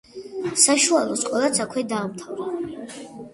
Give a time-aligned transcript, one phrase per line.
[0.61, 2.49] საშუალო სკოლაც აქვე დაამთავრა.